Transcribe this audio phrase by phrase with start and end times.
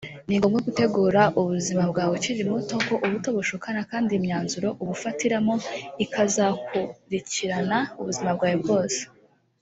[0.27, 5.55] ni ngombwa gutegura ubuzima bwawe ukiri muto kuko ubuto bushukana kandi imyanzuro ubufatiramo
[6.03, 8.99] ikazakurikirana ubuzima bwawe bwose